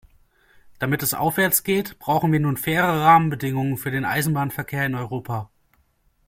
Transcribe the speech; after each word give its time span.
Damit 0.79 1.03
es 1.03 1.13
aufwärts 1.13 1.61
geht, 1.61 1.99
brauchen 1.99 2.31
wir 2.31 2.39
nun 2.39 2.57
faire 2.57 3.01
Rahmenbedingungen 3.01 3.77
für 3.77 3.91
den 3.91 4.03
Eisenbahnverkehr 4.03 4.87
in 4.87 4.95
Europa! 4.95 5.51